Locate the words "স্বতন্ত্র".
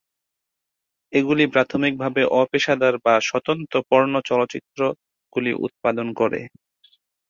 3.29-3.75